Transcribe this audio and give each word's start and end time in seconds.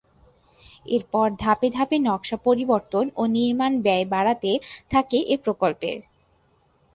এর 0.85 1.03
পরে 1.11 1.33
ধাপে 1.39 1.67
ধাপে 1.69 1.97
নকশা 1.99 2.37
পরিবর্তন 2.45 3.05
ও 3.15 3.23
নির্মাণ 3.35 3.71
ব্যয় 3.81 4.05
বাড়তে 4.13 4.51
থাকে 4.91 5.17
এ 5.25 5.35
প্রকল্পের। 5.45 5.97